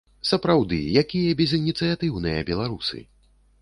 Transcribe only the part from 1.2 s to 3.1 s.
безыніцыятыўныя беларусы!